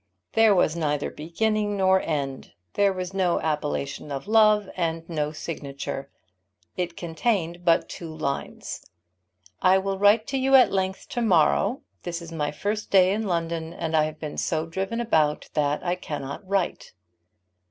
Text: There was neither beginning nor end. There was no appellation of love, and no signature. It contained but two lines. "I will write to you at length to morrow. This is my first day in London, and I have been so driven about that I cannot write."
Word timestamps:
There 0.33 0.55
was 0.55 0.75
neither 0.75 1.11
beginning 1.11 1.77
nor 1.77 2.01
end. 2.01 2.53
There 2.73 2.91
was 2.91 3.13
no 3.13 3.39
appellation 3.39 4.11
of 4.11 4.25
love, 4.27 4.67
and 4.75 5.07
no 5.07 5.31
signature. 5.31 6.09
It 6.75 6.97
contained 6.97 7.63
but 7.63 7.87
two 7.87 8.11
lines. 8.11 8.83
"I 9.61 9.77
will 9.77 9.99
write 9.99 10.25
to 10.29 10.39
you 10.39 10.55
at 10.55 10.71
length 10.73 11.07
to 11.09 11.21
morrow. 11.21 11.81
This 12.01 12.19
is 12.19 12.31
my 12.31 12.49
first 12.49 12.89
day 12.89 13.13
in 13.13 13.27
London, 13.27 13.73
and 13.73 13.95
I 13.95 14.05
have 14.05 14.19
been 14.19 14.39
so 14.39 14.65
driven 14.65 14.99
about 14.99 15.47
that 15.53 15.85
I 15.85 15.93
cannot 15.93 16.47
write." 16.49 16.93